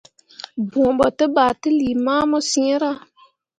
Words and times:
Bõo 0.69 0.89
ɓo 0.97 1.07
te 1.17 1.25
ba 1.35 1.45
teli 1.61 1.89
mamu 2.05 2.37
ciira. 2.49 2.91